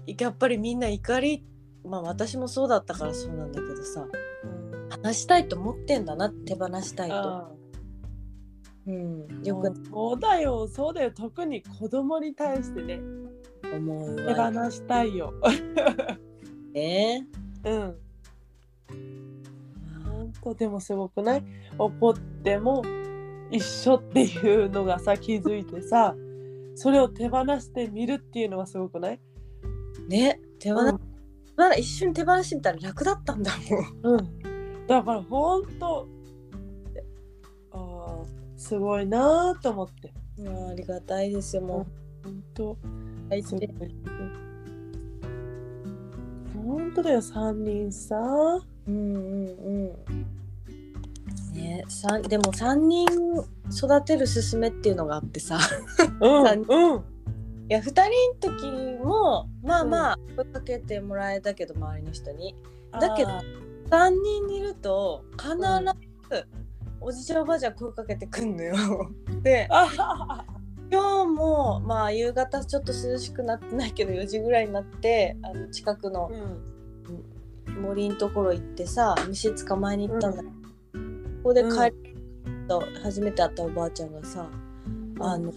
[0.05, 1.43] やっぱりみんな怒り
[1.84, 4.05] まあ私もそうだったからそうなんだけどさ
[4.89, 7.55] 話したいと思ってんだな手放したいと。
[8.88, 9.74] あうん、ーよく。
[9.89, 11.12] そうだよそうだよ。
[11.12, 13.00] 特に子供に対してね。
[13.74, 15.34] 思う手わ放したいよ。
[16.74, 17.28] ね。
[17.65, 17.95] うん。
[20.06, 21.43] 本当でもすごくない？
[21.78, 22.84] 怒っても
[23.52, 26.15] 一緒っていうのがさ気づいてさ
[26.76, 29.19] それを手放してみるっていうのがすごくない？
[30.08, 30.39] ね。
[30.60, 31.00] 手放、うん。
[31.58, 33.52] まだ一瞬手放してみたら楽だったんだ
[34.04, 34.15] もん。
[34.15, 34.39] うん、
[34.88, 36.08] だから本当
[38.57, 40.13] すごいなーと思って。
[40.37, 41.85] いやありがたいですよも
[42.23, 42.77] 本当う。
[43.29, 43.69] 大事で。
[46.55, 48.17] 本当だよ3人さ
[48.87, 50.25] うんうんうん。
[51.53, 51.85] ね
[52.27, 53.07] でも3人
[53.71, 55.59] 育てるすすめっていうのがあってさ。
[56.21, 57.03] うん三うん。
[57.67, 58.71] いや2人の時
[59.03, 62.55] もまあまあ声かけてもらえたけど周りの人に。
[62.91, 63.43] だけどあ
[63.89, 64.09] 3
[64.47, 65.49] 人いると必
[66.29, 66.47] ず
[67.05, 68.75] おじちゃんおばあちゃん声かけてくんのよ。
[69.43, 69.69] で
[70.91, 76.75] 今日もまあ夕方ちょっと涼しくなってないけど4時ぐらいになってあの近くのうん。
[77.81, 80.49] 森のところ行ってさ虫捕まえに行ったんだ、こ
[81.43, 81.95] こで帰る
[82.67, 84.47] と初めて会ったおばあちゃんがさ
[85.19, 85.53] 「あのい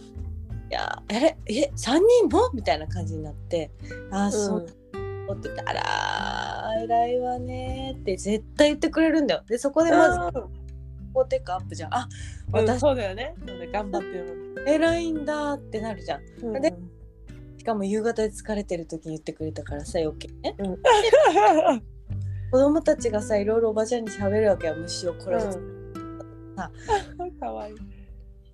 [0.71, 3.71] やええ3人も?」みたいな感じになって
[4.11, 4.73] 「ああそう」って
[5.29, 9.43] 言って「あらー偉いわね」って絶対言ってくれるんだよ。
[9.47, 10.39] でそこでまず
[11.25, 11.95] テックアップじゃん。
[11.95, 12.09] あ
[12.53, 13.35] うん、そうだよね
[13.73, 16.23] 頑張ってる偉いんだってなるじゃん。
[16.43, 16.75] うんで
[17.59, 20.55] しかも夕方で疲れてる時に言ってくれたからさ余計ね。
[20.59, 20.77] うん
[22.51, 25.59] 子供たちがさいろいろおばちゃんに喋るわけよ虫を殺す。
[27.39, 27.75] かわいい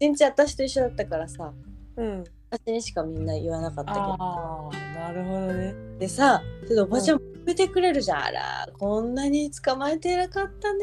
[0.00, 1.52] 一日私と一緒だったからさ
[1.96, 2.24] うん
[2.54, 4.04] 私にしかみんな言わなかったけど。
[4.04, 5.74] ああなるほどね。
[5.98, 10.80] でさそれでおばちゃんも褒めてくれるじゃん、あらこんなに捕まえて偉かったね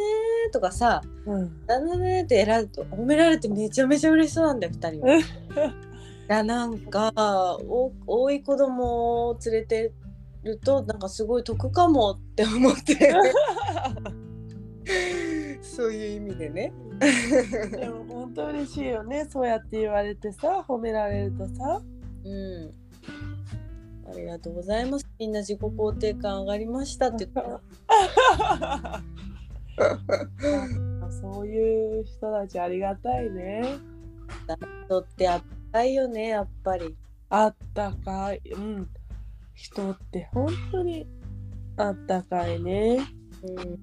[0.51, 1.65] とかさうん。
[1.65, 5.15] だねって偉いと褒められてめちゃめちゃ嬉しそうなんだよ2人は。
[5.15, 5.21] い
[6.27, 7.11] やなんか
[7.67, 9.91] お多い子供を連れて
[10.43, 12.95] るとなんかすごい得かもって思って
[15.61, 16.73] そういう意味でね。
[17.71, 19.25] でも本当嬉しいよね。
[19.29, 21.81] そうやって言われてさ褒められるとさ。
[22.23, 22.73] うん。
[24.09, 25.07] ありがとうございます。
[25.19, 27.41] みんな自己肯定感上がりましたって言った。
[27.41, 27.61] ら。
[31.21, 33.77] そういう人たちありがたいね。
[34.85, 36.97] 人ってあったいよね、やっぱり。
[37.29, 38.41] あったかい。
[38.53, 38.89] うん。
[39.53, 41.07] 人って本当に
[41.77, 42.99] あったかいね。
[43.43, 43.79] うん、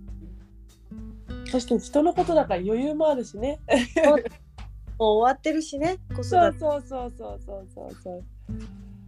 [1.49, 3.59] そして人のことだから余裕もあるしね。
[4.99, 8.25] もう終わってるしね、子育そうてそうそうそうそうそうそう。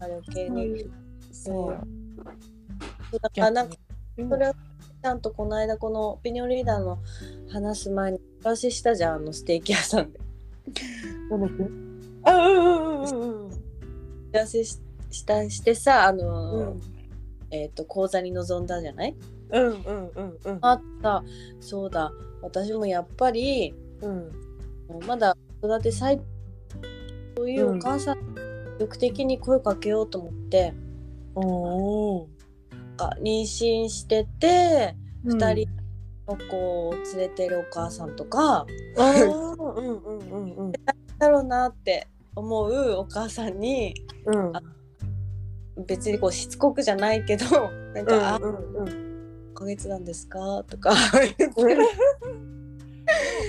[0.00, 0.90] 余計に。
[1.32, 1.76] そう。
[3.20, 3.74] だからなんか
[4.16, 4.54] うんそれは
[5.02, 6.98] ちゃんとこの間このオピニオンリーダーの
[7.50, 10.20] 話す前に私したじゃんあのステーキ屋さんで。
[11.30, 13.50] あうんうんうんうん
[14.32, 14.78] 打ちし
[15.10, 16.80] したしてさあの、うん。
[17.50, 19.16] えっ、と講座に臨んだじゃない？
[19.50, 20.58] うんうんうんうん。
[20.60, 21.24] あった。
[21.60, 24.30] そうだ私もやっぱりうん。
[25.06, 26.20] まだ子育て最
[27.36, 30.74] そういうお母さん、積極的に声かけようと思って、
[31.34, 32.26] お
[33.22, 35.68] 妊娠してて二2人
[36.26, 39.52] の子を連れてるお母さんとか、うん。
[39.52, 40.72] うんうんうん
[41.18, 43.94] だろうなって思うお母さんに
[44.26, 44.52] うん。
[45.86, 48.84] 別にこうしつこくじゃないけどなんか「あうんうん。
[48.84, 49.09] 1
[49.60, 50.94] ヶ月なんですか?」とか。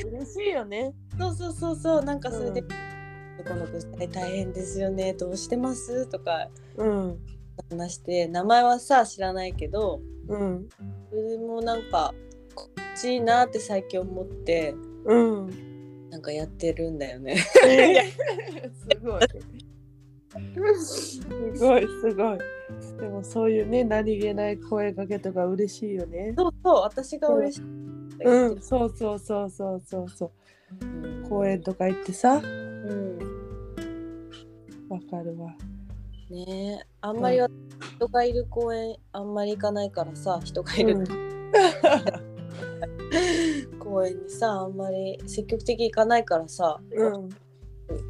[0.05, 0.93] 嬉しいよね。
[1.17, 2.03] そうそうそうそう。
[2.03, 2.67] なんかそれでうん
[3.47, 5.13] 「この子大変ですよね。
[5.13, 6.49] どうしてます?」とか。
[6.77, 7.19] うん。
[7.69, 8.27] 話して。
[8.27, 10.01] 名前はさ知らないけど。
[10.27, 10.67] うん。
[11.09, 12.13] それもなんか
[12.55, 14.75] こっちいいなって最近思って。
[15.05, 16.09] うん。
[16.09, 17.37] なんかやってるんだよね。
[17.47, 17.53] す
[19.01, 19.21] ごい。
[20.83, 21.21] す
[21.59, 22.39] ごいすごい。
[22.99, 26.33] でもそういうね何気ない声かけとか嬉しいよね。
[26.37, 27.61] そうそう私が嬉しい、
[28.23, 30.09] うん、そうそうそうそうそう。
[30.09, 30.31] そう。
[30.81, 32.41] うん公園とか行ってさ、うん。
[34.89, 35.55] わかるわ。
[36.29, 37.39] ねえあんまり
[37.95, 41.05] 人がいる公園あんまり行かないからさ人がいるうん。
[43.79, 47.29] 公園にさあんまり積極的に行かないからさ、うん、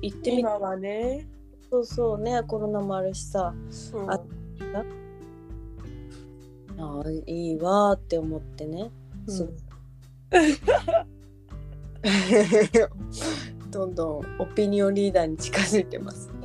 [0.01, 1.27] 行ってみ今はね、
[1.69, 3.53] そうそうねコロナもあるしさ。
[3.93, 4.19] うん、あ
[6.77, 8.91] あーいいわーって思ってね、
[9.27, 9.49] うん
[13.71, 16.29] どんどんオピニオンリーダーに近づいてます。
[16.29, 16.41] うん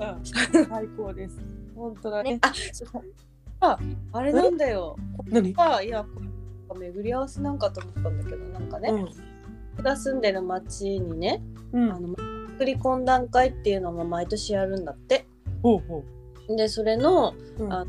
[0.68, 1.38] 最高です。
[1.74, 2.40] 本当だねね。、
[3.60, 3.78] あ
[4.12, 4.96] あれなんだよ。
[5.28, 5.54] 何？
[5.56, 6.04] あいや
[6.74, 8.92] 巡り合わせなんかと思ったんだけどなんかね、
[9.76, 12.14] 僕が住んでる町にねうん、あの
[12.52, 15.26] 作り懇談会っていうのが毎年やるんだって。
[15.62, 16.04] ほうほ
[16.56, 17.64] でそれのう。
[17.64, 17.86] うん、あ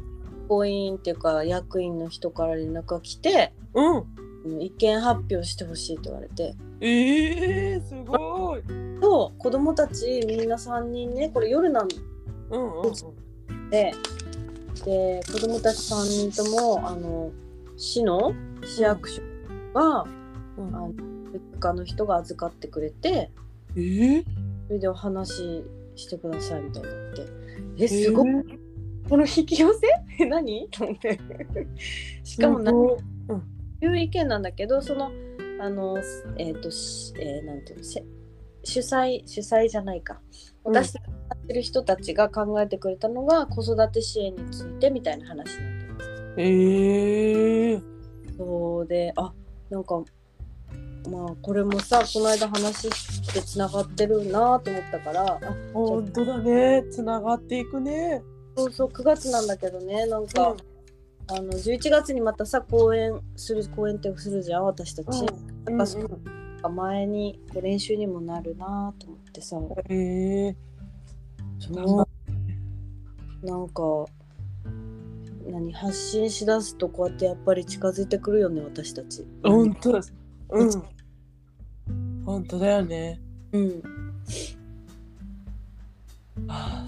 [0.47, 3.97] 行員っていうか役員の人から連絡が来てうん。
[3.97, 6.55] うん意見発表してほしいって言われて。
[6.79, 8.61] ええー、すごい。
[9.01, 11.87] と子供たちみんな3人ねこれ夜なん
[12.49, 13.93] うんうんで
[14.85, 17.31] で子供たち3人ともあの
[17.75, 18.33] 市の
[18.63, 19.21] 市役所
[19.73, 20.05] が、
[20.57, 20.75] うん。
[20.75, 20.93] あの
[21.59, 23.31] 他の人が預かってくれて
[23.75, 24.23] えー、
[24.67, 25.63] それでお話し
[25.95, 27.83] してくださいみたいになって。
[27.83, 28.66] えすごい、えー
[29.09, 29.87] この引き寄せ？
[30.19, 30.67] え何？
[30.71, 31.19] と思って。
[32.23, 33.39] しかも何すごい。
[33.81, 35.11] いう意見なんだけどその
[35.59, 35.97] あの
[36.37, 37.83] えっ、としえーなんていうの？
[37.83, 38.03] せ
[38.63, 40.19] 主催主催じゃないか。
[40.65, 40.75] うん。
[40.75, 46.09] 私たちがやってる人たちが考えてくれたのが子育て支援についてみたいな話になってます。
[46.37, 47.81] ええー、
[48.37, 49.33] そうであ
[49.69, 50.03] なんか
[51.09, 55.39] まあこれもさこの間話してつながってるなと思ったからあ
[55.73, 56.83] 本当だね。
[56.91, 58.21] つながっていくね。
[58.57, 60.55] そうそう9月なんだけどねなんか、
[61.27, 65.25] あの11月にまたさ公演する公演ってするじゃん私たち。
[65.67, 65.77] うん。
[65.77, 69.57] なそう前に練習にもなるなと思ってさ
[69.89, 70.55] ええ
[71.59, 73.83] そうなんか
[75.45, 79.25] 何発信しだすとこうやってやっぱり近づいてくるよね私たち。
[79.43, 80.13] 本当です。
[80.49, 80.83] うん。
[82.25, 83.21] 本当だよね。
[83.53, 83.81] うん、
[86.47, 86.85] は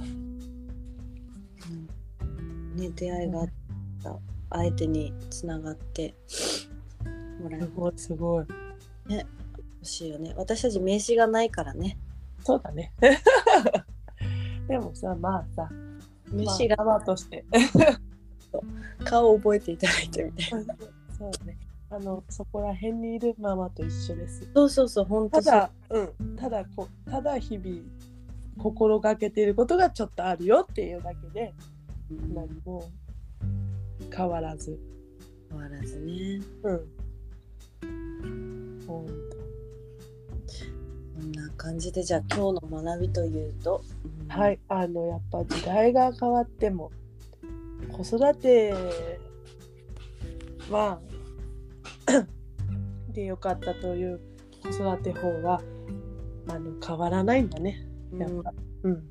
[2.76, 3.48] ね出会いがあっ
[4.04, 4.18] た
[4.52, 6.16] 相手につながって
[7.42, 8.46] もらあ、すうごいすごい。
[9.10, 11.98] 欲しいよね私たち名刺がないからね
[12.44, 12.94] そうだね。
[14.68, 15.70] でもさ、まあさ、まあ
[16.32, 17.46] 名刺がママとして。
[19.04, 20.76] 顔を覚えていただいてみたいな
[21.18, 21.58] そうね。
[21.92, 24.50] あの、そこら辺にいるママと一緒です。
[24.54, 27.82] そうそうそう本当ただ、うん、ただこ、ただ日々
[28.58, 31.79] 心がけていることがちょっとあるよっていうだけで、うん
[32.10, 32.89] 何も
[34.15, 34.80] 変わらず。
[35.50, 36.88] 変わらずねうん。
[38.88, 39.13] ほんと。
[41.19, 43.84] こんな感じでじゃあ今日の学びというと、
[44.22, 46.91] うんはい、あのやっぱ時代が変わっても
[47.91, 48.74] 子育て
[50.69, 51.00] は
[53.12, 54.22] でよかったという
[54.63, 55.62] 子育て法は
[56.48, 57.86] あの変わらないんだね。
[58.17, 59.02] やっぱ、うん、やっ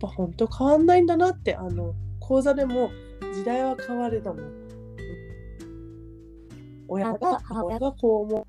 [0.00, 2.90] ぱ本当変わんないんだなってあの講座でも
[3.34, 4.40] 時代は変われども。
[6.88, 8.46] 親が母親がこう思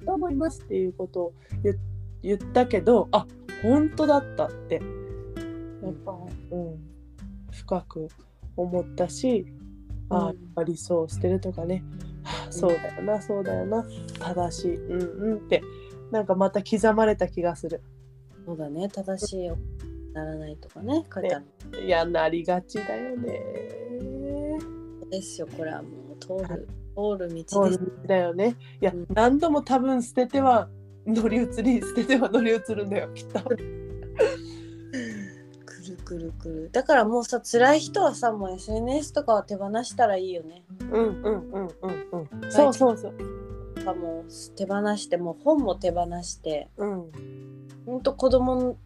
[0.00, 1.76] うと思いますっていうことを言
[2.22, 3.26] 言ったけどあ
[3.62, 4.80] 本当だったって。
[5.82, 6.12] やっぱ、
[6.50, 6.78] うん、
[7.50, 8.08] 深く
[8.54, 9.46] 思ったし、
[10.10, 10.26] あうん。
[10.26, 11.82] やっぱ理想を捨てるとかね、
[12.22, 13.84] はあそうだよなそうだよな。
[14.18, 14.76] 正しい。
[14.76, 15.62] うんうんって。
[16.10, 17.82] なんかまた刻まれた気がする。
[18.44, 19.56] そうだね正しいよ
[20.12, 21.46] ならないとかね書いてある。
[21.86, 23.40] いやなりがちだよね。
[25.10, 26.68] ですよこれはもう通る。
[26.94, 27.80] 通る道です。
[28.06, 28.56] だよね。
[28.80, 29.06] いや、うん。
[29.12, 30.68] 何度も多分捨てては
[31.06, 33.40] 乗り移り捨てては乗り移るんだよきっと。
[33.40, 33.80] くる
[36.04, 36.70] くるくる。
[36.72, 40.64] だからもうさ辛い人はさもう SNS とかは手放したらいいよね。
[40.80, 41.68] うんうんうんうん
[42.42, 42.50] うん。
[42.50, 43.14] そうそうそう。
[43.84, 46.68] かもう手放してもう本も手放して。
[46.76, 47.10] うん。
[47.86, 48.76] ほんと子供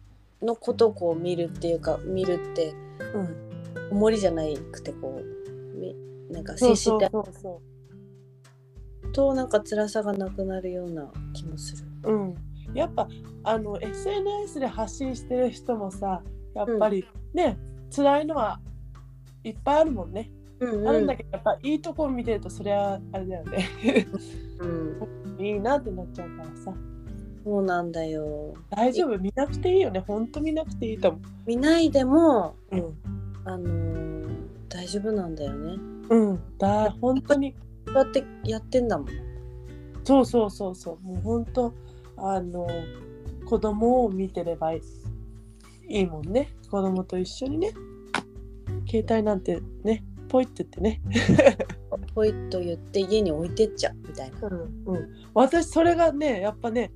[0.41, 2.73] のことをこう見るっていうか見るって
[3.13, 3.45] うん
[3.91, 5.95] 重りじゃないくてこうみ
[6.31, 7.61] なんかそう精神的そうそうそ
[9.15, 11.87] となんか辛さがなくなるような気もする。
[12.03, 12.35] ううん。
[12.73, 13.07] やっぱ
[13.43, 16.21] あの SNS で発信してる人もさ
[16.53, 17.57] やっぱりね、
[17.95, 18.59] 辛いのは
[19.43, 23.69] いっぱいあるもんね、うんあるんだけどやっぱいいところ見てるとそれはあれだよね。
[24.59, 26.73] うん、 いいなってなっちゃうからさ
[27.45, 28.55] そうなんだよ。
[28.71, 29.17] 大丈夫？
[29.19, 29.99] 見なくていいよね。
[29.99, 32.93] ほんと見なくていいと思見ないでもううん。
[33.45, 34.25] あのー
[34.67, 35.77] 大丈夫なんだよね。
[36.09, 36.39] うん。
[36.57, 37.53] だ本当に。
[37.53, 37.59] こ
[37.93, 39.07] うやってやってんだもん。
[40.03, 41.07] そうそうそうそう。
[41.07, 41.73] もう本当
[42.17, 42.67] あの
[43.45, 44.81] 子供を見てればい
[45.87, 46.49] いいいもんね。
[46.71, 47.73] 子供と一緒にね。
[48.89, 51.01] 携帯なんてねポイって言ってね。
[52.15, 54.47] ポイッと言って家に置いてっちゃうみたいな。
[54.47, 55.09] うんうん。
[55.33, 56.91] 私それがねやっぱね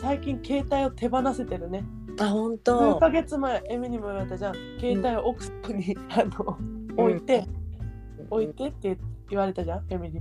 [0.00, 1.84] 最近携帯を手放せてるね。
[2.20, 4.54] あ本数当ヶ月前エミにも言われたじゃん。
[4.80, 6.58] 携帯を奥さんに、 あの
[6.96, 7.46] 置いて、
[8.30, 8.98] 置いてって
[9.30, 10.20] 言われたじゃんエミに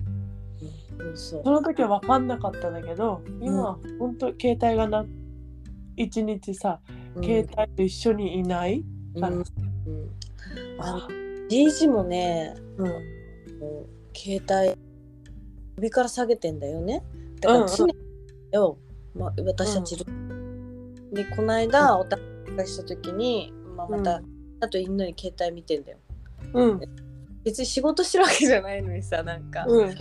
[1.15, 5.05] その時は分かんなかったんだけど今は本当携帯がな
[5.95, 6.79] 一日さ
[7.15, 8.83] 携帯と一緒にいない
[9.19, 9.37] から、うん。
[9.37, 9.45] うん
[10.79, 11.01] あの
[11.49, 12.87] じいじもねうん。
[14.13, 14.77] 携帯
[15.75, 17.03] 首から下げてんだよね。
[17.39, 17.93] だから常に
[18.51, 18.77] よ、
[19.17, 24.21] まあ、私たち、でこの間お互いがした時に、まあ、また、
[24.59, 25.97] あと犬に携帯見てんだよ。
[26.53, 26.79] うん。
[27.43, 29.95] 別に仕事してるわけじゃないのにさなんか、うん。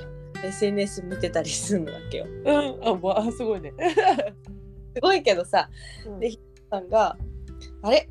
[0.44, 2.26] SNS 見てたりするわけよ。
[2.26, 2.88] うん。
[2.88, 3.72] あわあすごいね。
[4.94, 5.68] すごいけどさ
[6.06, 6.20] うん。
[6.20, 6.30] で
[6.70, 7.16] さんが
[7.82, 8.08] 「あれ？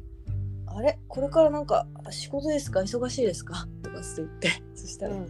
[0.68, 1.00] あれ？
[1.08, 2.82] これからなんか仕事ですか？
[2.82, 5.28] 忙しいですか?」とかって言ってそしたら「いうん。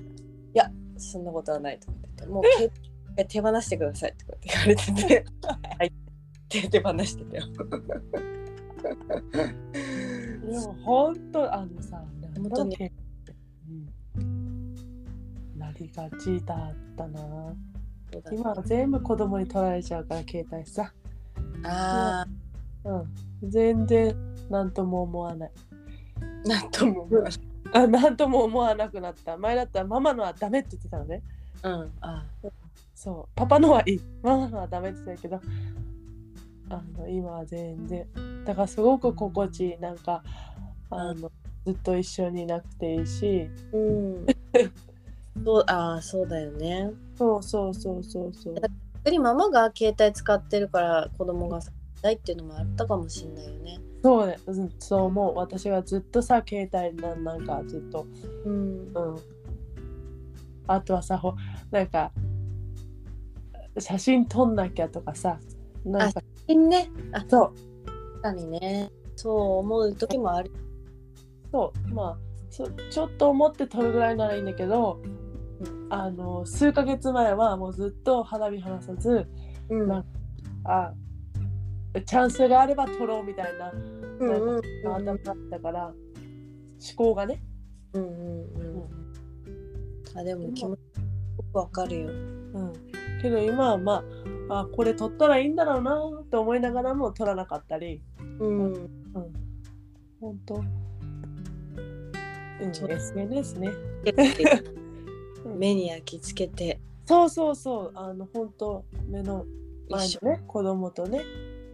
[0.53, 2.43] やそんなことはない」とか言って「もう
[3.23, 5.25] 手放してください」って言われてて
[5.79, 5.91] 「はい」っ
[6.49, 7.45] て手放してたよ。
[10.45, 12.03] でも本当あのさ
[12.35, 12.91] 本当に。
[14.17, 14.75] うん。
[15.57, 17.55] なりがちだったな。
[18.31, 20.93] 今は全部子供に取られちゃうから携帯さ。
[21.63, 22.25] あ
[22.83, 23.49] うん。
[23.49, 24.15] 全然
[24.49, 25.51] 何とも思わない。
[26.21, 27.33] あなんとも思わない。
[27.73, 29.37] あ何とも思わなくなった。
[29.37, 31.21] 前だったらママのはダメって言ってたのね。
[31.63, 31.91] うん。
[32.01, 32.25] あ
[32.95, 33.29] そう。
[33.35, 34.01] パパのはいい。
[34.23, 35.51] ママのはダメって言ってたけど
[36.69, 38.07] あの今は全然。
[38.45, 39.77] だからすごく心地いい。
[39.77, 40.23] なんか
[40.89, 41.31] あの
[41.65, 43.49] ずっと一緒にいなくていいし。
[43.73, 44.25] うん。
[45.43, 46.91] そうああそうだよね。
[47.17, 48.55] そうそうそうそうそう。
[48.55, 53.79] 逆にママが携帯使ってるから子供がさないっていうのもあったかもしれないよね。
[54.01, 55.35] そうね、うん、そう思う。
[55.35, 58.07] 私がずっとさ携帯ななんかずっと。
[58.45, 58.93] うん。
[58.93, 59.17] うん。
[60.67, 61.35] あとはさほ
[61.69, 62.11] なんか
[63.79, 65.39] 写真撮んなきゃとかさ
[65.85, 66.89] なんかね。
[67.11, 67.53] あそう
[67.85, 68.91] 確かにね。
[69.15, 70.51] そう思う時もある。
[71.51, 72.17] そうまあ
[72.49, 75.01] そちょっと思って撮るぐらいならいいんだけど、
[75.89, 79.27] あの数ヶ月前はもうずっと花火離さず
[79.69, 80.05] うんなん
[80.63, 80.93] あ
[82.05, 83.71] チャンスがあれば撮ろうみたいな
[84.19, 84.61] うんうん
[84.95, 85.95] 頭だったから、思
[86.95, 87.43] 考がね、
[87.93, 88.15] うんうんう
[90.15, 90.17] ん。
[90.17, 90.85] あでも気持ちよ
[91.51, 92.07] くわかるよ。
[92.09, 92.73] うん、
[93.21, 94.03] けど今はま
[94.49, 95.99] ああこれ撮ったらいいんだろうな
[96.31, 98.01] と思いながらも撮らなかったり。
[98.39, 98.89] うん。
[100.21, 100.59] 本当、う
[102.67, 103.71] ん、SNS ね。
[105.57, 106.79] 目に焼き付けて。
[107.05, 107.91] そうそうそう。
[107.95, 109.45] あの本当目の
[109.89, 111.21] 前のね子供とね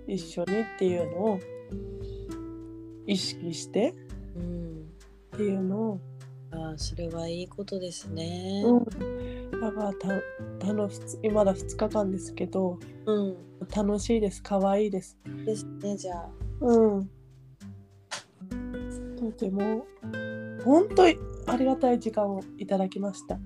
[0.08, 1.40] 一緒にっていうのを
[3.06, 3.94] 意識して。
[4.36, 4.86] うん。
[5.34, 6.00] っていうのを、
[6.52, 8.64] ああそれはいいことですね。
[8.66, 8.86] うん、
[9.70, 10.08] らた
[10.66, 13.36] たのふつ今だ2日間ですけどうん。
[13.76, 16.30] 楽しいです可愛いですですねじゃあ。
[16.62, 17.10] うん
[19.18, 19.86] とても
[20.66, 23.40] 本当にありがたい時間をいただきました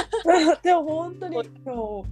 [0.62, 2.02] でも本当に今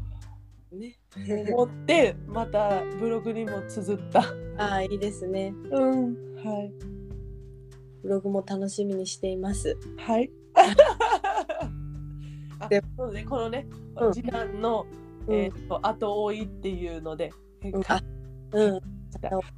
[0.79, 0.99] ね。
[1.47, 4.21] 日思ってまたブログにも綴った
[4.57, 5.55] ああいいですね。
[5.71, 6.73] うんはい
[8.03, 9.77] ブログも楽しみにしています。
[9.97, 10.31] はい。
[12.65, 14.13] あでそうね、このね、うん。
[14.13, 14.87] 時間の、
[15.27, 15.35] うん。
[15.35, 17.33] えー、と後追いっていうので、
[17.65, 17.83] うん。
[17.83, 18.01] か
[18.53, 18.81] うん。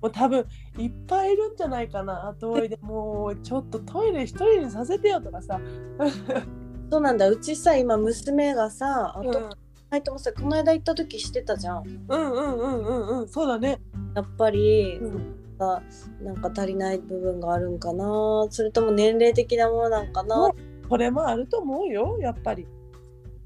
[0.00, 0.44] もう多分
[0.78, 2.28] いっぱいいるんじゃないかな。
[2.28, 5.60] 後追いでもうちょっとトイレ一人にさせてよとかさ、
[6.90, 7.28] そうなんだ。
[7.28, 11.84] うちさ今娘がさ、あうん、いともさこの間行った時してたじゃん。
[12.08, 13.80] うんうんうんうんうんそうだね、
[14.16, 15.82] やっぱり、うん、が
[16.22, 18.06] なんか足りない部分があるんかな。
[18.50, 20.50] それとも年齢的なものなんかな。
[20.88, 22.66] これもあると思うよやっぱり、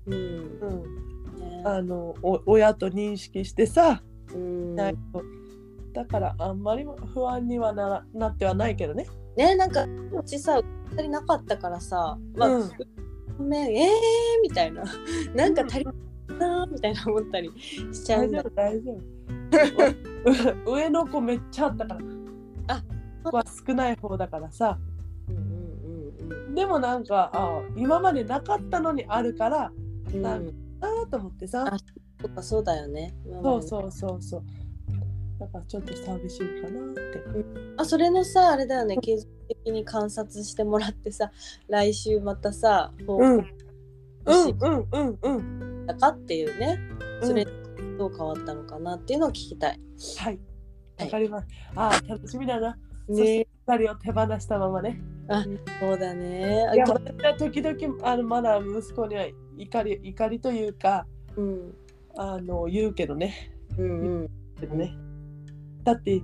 [0.08, 0.58] うん。
[0.60, 4.02] うん、ねあのお親と認識してさ、
[4.34, 4.76] うん。
[4.76, 9.06] だからあんまり不安にはならなってはないけどね。
[9.36, 10.60] ねなんかうちさ
[10.92, 12.70] 足りなかったからさ、まあ、うん。
[13.38, 14.82] ごめんえーみたいな。
[15.34, 15.94] なんか足りない
[16.38, 17.52] なみたいな思ったり
[17.92, 18.42] しちゃうんだ。
[18.54, 19.18] 大丈夫
[19.50, 19.84] 大丈
[20.64, 20.70] 夫。
[20.74, 22.00] 上の子めっちゃあったから。
[22.68, 22.82] あ
[23.24, 24.78] 子は少ない方だからさ。
[25.28, 26.54] うんうんうん。
[26.54, 29.72] でもなんかあ今までなかったのにあるから
[30.12, 31.76] うんなうんあーと思ってさあ
[32.20, 34.42] そっかそうだよねそうそうそうそう
[35.40, 37.00] だからちょっと寂しいかなって。
[37.76, 41.30] あそれのさあれだよね継続的に観察してもらってさ
[41.68, 43.58] 来週またさ報うん告
[44.26, 45.86] うんうんうんうん。
[45.86, 46.78] したかっていうね、
[47.22, 49.80] それうんどう変わったのかなっていうのを聞きたい。
[50.18, 50.38] はい。
[50.98, 51.48] わかります。
[51.74, 52.76] ああ、楽しみだな。
[53.08, 55.00] ねて二人を手放したままね。
[55.80, 56.66] そうだね。
[56.74, 59.26] いや、と私は時々あのまだ息子には
[59.58, 61.06] 怒り怒りというか
[61.36, 61.74] うん
[62.16, 63.52] あの言うけどね。
[63.76, 64.30] うんうん
[64.60, 64.94] けどね。
[65.84, 66.20] だって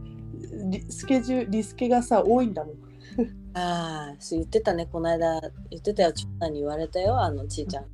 [0.71, 2.75] リスケジュールリスケがさ多いんだもん。
[3.55, 7.85] ああ言ってたねこの間言ってたよ長男に言われたよあのちいちゃん。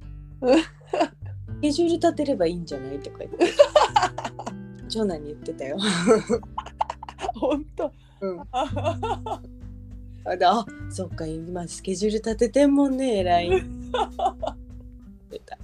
[0.40, 3.46] うんスケジュール立てればいいんじゃないとか言って。
[4.88, 5.76] 長男に言ってたよ。
[7.34, 7.92] 本当。
[8.22, 9.42] うん、 あ
[10.90, 13.62] そっか今スケジュール立ててんもんね偉い。
[15.32, 15.58] 言ってた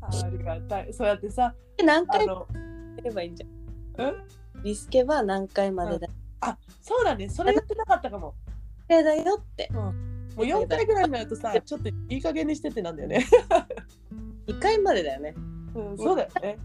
[0.00, 0.92] ありがたい。
[0.92, 1.54] そうやってさ、
[1.84, 2.60] 何回もあの、
[2.96, 4.06] やればいいんじゃん。
[4.06, 4.62] うん？
[4.64, 6.08] リスケは何回までだ
[6.40, 7.28] あ、そうだね。
[7.28, 8.34] それ言ってなかったかも。
[8.88, 9.68] けだよって。
[9.72, 9.92] も
[10.38, 13.26] う4回ぐらいになるとさ、ちょっといい加減にしてってなんだよね。
[14.46, 15.34] 2回までだよね。
[15.74, 16.58] うん、そうだよね。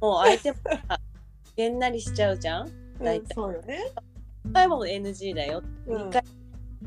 [0.00, 0.58] もう相手も
[0.88, 1.00] さ
[1.56, 2.68] げんなりしちゃうじゃん。
[2.68, 3.78] うん大体、そうよね。
[4.46, 5.62] 1回も NG だよ。
[5.86, 6.22] うん2回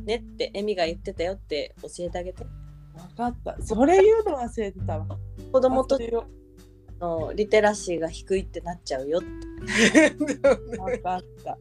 [0.05, 2.45] ねってエミが言ってたよって教えてあげて。
[2.97, 3.57] 分かった。
[3.61, 5.07] それ言うの忘れてたわ。
[5.51, 5.99] 子供と
[6.99, 10.09] のリテラシーが低いってなっちゃうよって。
[10.17, 11.57] 分かった。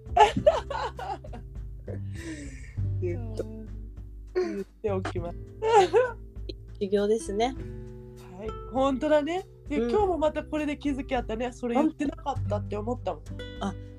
[3.01, 3.67] 言っとうん
[4.35, 5.39] 言っておきます。
[6.81, 7.55] 修行ですね。
[8.39, 9.47] はい、本当だね。
[9.69, 11.53] で、うん今日もまたこれで気づきあったね。
[11.53, 13.23] それ言ってなかったって思ったもん。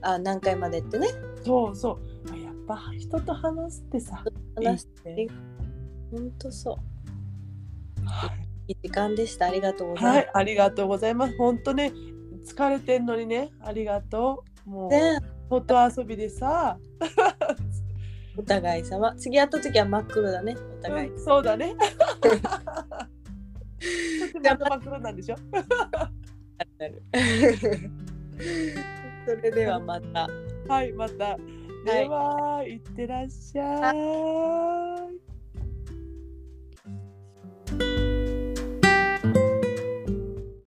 [0.01, 1.07] あ何回までってね。
[1.43, 2.31] そうそう。
[2.31, 4.23] あやっぱ人と話すってさ。
[4.55, 5.27] 話しいいね
[6.11, 6.96] ほんとそう。
[8.07, 8.31] はい
[8.69, 9.45] いい時間でした。
[9.45, 10.15] ありがとうございます。
[10.17, 11.37] はい、ありがとうございます。
[11.37, 11.93] 本当ね、
[12.45, 14.69] 疲れてんのにね、ありがとう。
[14.69, 16.77] もう、ね外遊びでさ、
[18.37, 19.15] お互い様。
[19.15, 20.57] 次会った時は真っ黒だね。
[20.79, 21.09] お互い。
[21.09, 21.73] うんそうだね。
[22.19, 22.27] そ
[24.27, 25.35] してまた真っ黒なんでしょ？
[29.25, 30.27] それではまた。
[30.67, 31.37] はい、また。
[31.85, 33.95] では、いってらっしゃい。